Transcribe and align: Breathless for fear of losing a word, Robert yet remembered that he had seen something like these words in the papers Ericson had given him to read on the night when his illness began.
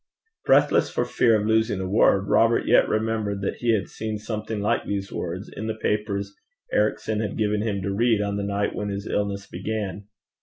Breathless 0.47 0.89
for 0.89 1.05
fear 1.05 1.39
of 1.39 1.45
losing 1.45 1.79
a 1.79 1.87
word, 1.87 2.27
Robert 2.27 2.65
yet 2.65 2.89
remembered 2.89 3.41
that 3.41 3.57
he 3.57 3.75
had 3.75 3.87
seen 3.87 4.17
something 4.17 4.59
like 4.59 4.83
these 4.83 5.11
words 5.11 5.47
in 5.55 5.67
the 5.67 5.75
papers 5.75 6.35
Ericson 6.73 7.19
had 7.19 7.37
given 7.37 7.61
him 7.61 7.83
to 7.83 7.93
read 7.93 8.19
on 8.19 8.35
the 8.35 8.43
night 8.43 8.73
when 8.73 8.89
his 8.89 9.05
illness 9.05 9.45
began. 9.45 10.07